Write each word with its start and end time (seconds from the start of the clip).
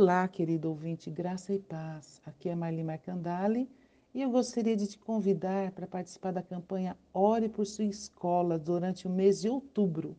Olá, 0.00 0.28
querido 0.28 0.68
ouvinte, 0.68 1.10
graça 1.10 1.52
e 1.52 1.58
paz. 1.58 2.22
Aqui 2.24 2.48
é 2.48 2.54
Marli 2.54 2.84
Marcandali 2.84 3.68
e 4.14 4.22
eu 4.22 4.30
gostaria 4.30 4.76
de 4.76 4.86
te 4.86 4.96
convidar 4.96 5.72
para 5.72 5.88
participar 5.88 6.32
da 6.32 6.40
campanha 6.40 6.96
Ore 7.12 7.48
por 7.48 7.66
sua 7.66 7.84
escola 7.84 8.60
durante 8.60 9.08
o 9.08 9.10
mês 9.10 9.40
de 9.40 9.48
outubro. 9.48 10.16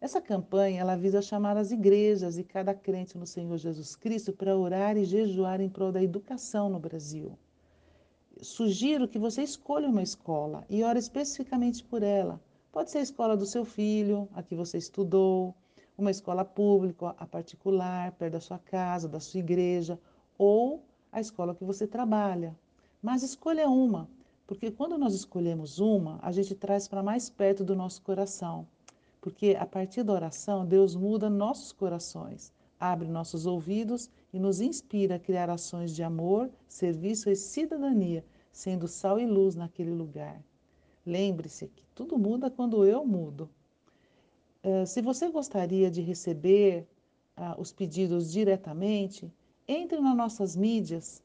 Essa 0.00 0.20
campanha 0.20 0.80
ela 0.80 0.96
visa 0.96 1.22
chamar 1.22 1.56
as 1.56 1.70
igrejas 1.70 2.36
e 2.36 2.42
cada 2.42 2.74
crente 2.74 3.16
no 3.16 3.24
Senhor 3.24 3.56
Jesus 3.58 3.94
Cristo 3.94 4.32
para 4.32 4.58
orar 4.58 4.96
e 4.96 5.04
jejuar 5.04 5.60
em 5.60 5.68
prol 5.68 5.92
da 5.92 6.02
educação 6.02 6.68
no 6.68 6.80
Brasil. 6.80 7.38
Sugiro 8.40 9.06
que 9.06 9.20
você 9.20 9.44
escolha 9.44 9.88
uma 9.88 10.02
escola 10.02 10.64
e 10.68 10.82
ore 10.82 10.98
especificamente 10.98 11.84
por 11.84 12.02
ela. 12.02 12.40
Pode 12.72 12.90
ser 12.90 12.98
a 12.98 13.02
escola 13.02 13.36
do 13.36 13.46
seu 13.46 13.64
filho, 13.64 14.28
a 14.34 14.42
que 14.42 14.56
você 14.56 14.78
estudou, 14.78 15.54
uma 15.96 16.10
escola 16.10 16.44
pública, 16.44 17.14
a 17.18 17.26
particular, 17.26 18.12
perto 18.12 18.32
da 18.34 18.40
sua 18.40 18.58
casa, 18.58 19.08
da 19.08 19.20
sua 19.20 19.40
igreja, 19.40 19.98
ou 20.38 20.82
a 21.10 21.20
escola 21.20 21.54
que 21.54 21.64
você 21.64 21.86
trabalha. 21.86 22.56
Mas 23.02 23.22
escolha 23.22 23.68
uma, 23.68 24.08
porque 24.46 24.70
quando 24.70 24.98
nós 24.98 25.14
escolhemos 25.14 25.78
uma, 25.78 26.18
a 26.22 26.32
gente 26.32 26.54
traz 26.54 26.88
para 26.88 27.02
mais 27.02 27.30
perto 27.30 27.64
do 27.64 27.76
nosso 27.76 28.02
coração. 28.02 28.66
Porque 29.20 29.56
a 29.58 29.64
partir 29.64 30.02
da 30.02 30.12
oração, 30.12 30.66
Deus 30.66 30.94
muda 30.96 31.30
nossos 31.30 31.72
corações, 31.72 32.52
abre 32.78 33.08
nossos 33.08 33.46
ouvidos 33.46 34.10
e 34.32 34.38
nos 34.38 34.60
inspira 34.60 35.14
a 35.14 35.18
criar 35.18 35.48
ações 35.48 35.92
de 35.92 36.02
amor, 36.02 36.50
serviço 36.66 37.30
e 37.30 37.36
cidadania, 37.36 38.24
sendo 38.50 38.88
sal 38.88 39.18
e 39.20 39.26
luz 39.26 39.54
naquele 39.54 39.92
lugar. 39.92 40.42
Lembre-se 41.06 41.68
que 41.68 41.84
tudo 41.94 42.18
muda 42.18 42.50
quando 42.50 42.84
eu 42.84 43.04
mudo. 43.04 43.48
Uh, 44.64 44.86
se 44.86 45.02
você 45.02 45.28
gostaria 45.28 45.90
de 45.90 46.00
receber 46.00 46.86
uh, 47.36 47.60
os 47.60 47.72
pedidos 47.72 48.30
diretamente, 48.30 49.32
entre 49.66 50.00
nas 50.00 50.16
nossas 50.16 50.54
mídias, 50.54 51.22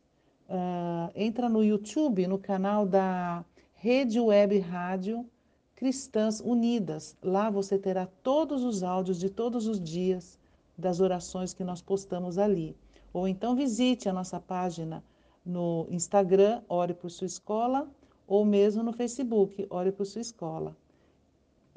uh, 0.49 1.11
entra 1.15 1.47
no 1.47 1.63
YouTube, 1.63 2.25
no 2.25 2.39
canal 2.39 2.85
da 2.85 3.45
Rede 3.75 4.19
Web 4.19 4.57
Rádio 4.59 5.23
Cristãs 5.75 6.39
Unidas. 6.39 7.15
Lá 7.21 7.51
você 7.51 7.77
terá 7.77 8.07
todos 8.23 8.63
os 8.63 8.81
áudios 8.81 9.19
de 9.19 9.29
todos 9.29 9.67
os 9.67 9.79
dias 9.79 10.39
das 10.75 10.99
orações 10.99 11.53
que 11.53 11.63
nós 11.63 11.79
postamos 11.79 12.39
ali. 12.39 12.75
Ou 13.13 13.27
então 13.27 13.55
visite 13.55 14.09
a 14.09 14.13
nossa 14.13 14.39
página 14.39 15.03
no 15.45 15.87
Instagram, 15.91 16.61
Ore 16.67 16.95
por 16.95 17.11
Sua 17.11 17.27
Escola, 17.27 17.87
ou 18.27 18.43
mesmo 18.43 18.81
no 18.81 18.91
Facebook, 18.91 19.67
Ore 19.69 19.91
por 19.91 20.05
Sua 20.05 20.21
Escola. 20.21 20.75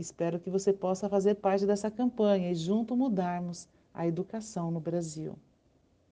Espero 0.01 0.41
que 0.41 0.49
você 0.49 0.73
possa 0.73 1.11
fazer 1.11 1.35
parte 1.35 1.67
dessa 1.67 1.91
campanha 1.91 2.51
e 2.51 2.55
junto 2.55 2.97
mudarmos 2.97 3.69
a 3.93 4.07
educação 4.07 4.71
no 4.71 4.81
Brasil. 4.81 5.39